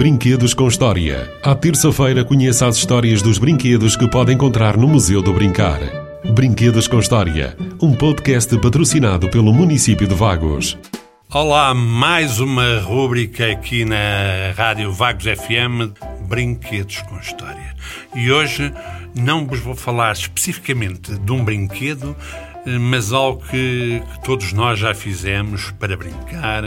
[0.00, 1.30] Brinquedos com História.
[1.42, 5.78] À terça-feira, conheça as histórias dos brinquedos que pode encontrar no Museu do Brincar.
[6.32, 10.78] Brinquedos com História, um podcast patrocinado pelo município de Vagos.
[11.30, 15.92] Olá, mais uma rúbrica aqui na Rádio Vagos FM,
[16.26, 17.76] Brinquedos com História.
[18.16, 18.72] E hoje
[19.14, 22.16] não vos vou falar especificamente de um brinquedo,
[22.64, 26.62] mas algo que, que, todos nós já fizemos para brincar,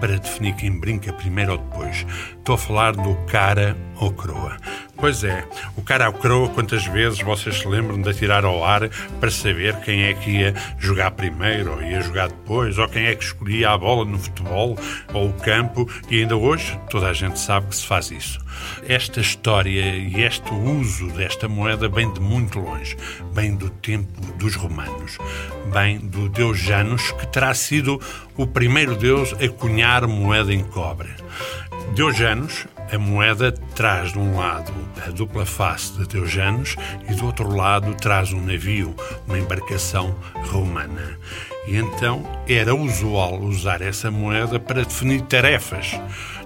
[0.00, 2.06] para definir quem brinca primeiro ou depois.
[2.38, 4.56] Estou a falar do cara ou croa.
[4.96, 5.44] Pois é,
[5.76, 8.88] o cara ou croa, quantas vezes vocês se lembram de atirar ao ar
[9.20, 13.14] para saber quem é que ia jogar primeiro ou ia jogar depois, ou quem é
[13.14, 14.76] que escolhia a bola no futebol
[15.12, 18.40] ou o campo, e ainda hoje toda a gente sabe que se faz isso.
[18.88, 22.96] Esta história e este uso desta moeda vem de muito longe,
[23.32, 25.18] vem do tempo dos romanos,
[25.72, 28.00] vem do deus Janus, que terá sido
[28.36, 31.10] o primeiro deus a cunhar moeda em cobre.
[31.94, 34.72] Deus Janus a moeda traz de um lado
[35.04, 36.76] a dupla face de Deujanos
[37.08, 38.94] e do outro lado traz um navio,
[39.26, 40.14] uma embarcação
[40.50, 41.18] romana.
[41.66, 45.98] E então era usual usar essa moeda para definir tarefas.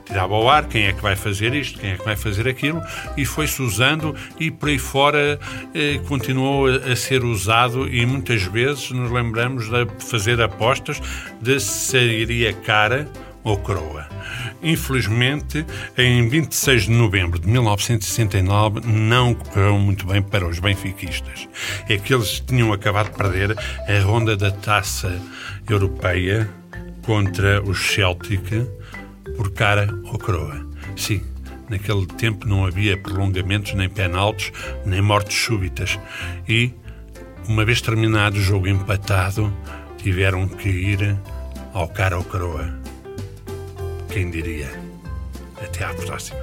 [0.04, 2.82] Tirava ao ar quem é que vai fazer isto, quem é que vai fazer aquilo,
[3.16, 5.38] e foi-se usando e por aí fora
[5.74, 11.00] eh, continuou a, ser usado e muitas vezes nos lembramos de fazer apostas
[11.40, 13.06] de se sairia cara
[13.44, 14.06] ou coroa.
[14.62, 15.64] Infelizmente,
[15.96, 21.48] em 26 de novembro de 1969, não correu muito bem para os benfiquistas.
[21.88, 25.20] É que eles tinham acabado de perder a ronda da taça
[25.68, 26.48] europeia
[27.02, 28.66] contra os Celtic
[29.36, 30.66] por cara ou coroa.
[30.96, 31.22] Sim,
[31.68, 34.52] naquele tempo não havia prolongamentos, nem penaltis,
[34.84, 35.98] nem mortes súbitas.
[36.46, 36.72] E,
[37.48, 39.52] uma vez terminado o jogo empatado,
[39.96, 41.16] tiveram que ir
[41.72, 42.89] ao cara ou coroa.
[44.10, 44.68] Quem diria?
[45.62, 46.40] Até à próxima.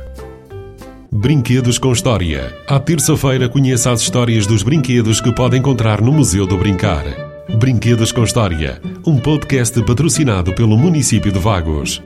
[1.12, 2.56] Brinquedos com História.
[2.66, 7.04] À terça-feira, conheça as histórias dos brinquedos que pode encontrar no Museu do Brincar.
[7.58, 12.02] Brinquedos com História, um podcast patrocinado pelo município de Vagos.